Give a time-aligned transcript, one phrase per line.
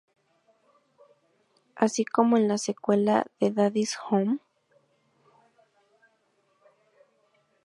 [1.75, 4.39] Así como en la secuela de Daddy's Home.